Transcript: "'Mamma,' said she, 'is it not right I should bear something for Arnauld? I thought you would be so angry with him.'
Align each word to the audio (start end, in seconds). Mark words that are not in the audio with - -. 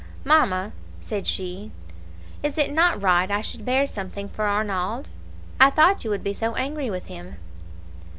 "'Mamma,' 0.25 0.71
said 0.99 1.27
she, 1.27 1.69
'is 2.41 2.57
it 2.57 2.73
not 2.73 2.99
right 2.99 3.29
I 3.29 3.41
should 3.41 3.63
bear 3.63 3.85
something 3.85 4.29
for 4.29 4.47
Arnauld? 4.47 5.09
I 5.59 5.69
thought 5.69 6.03
you 6.03 6.09
would 6.09 6.23
be 6.23 6.33
so 6.33 6.55
angry 6.55 6.89
with 6.89 7.05
him.' 7.05 7.35